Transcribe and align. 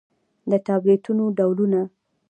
د 0.49 0.51
ټابليټنو 0.65 1.25
ډولونه: 1.37 1.81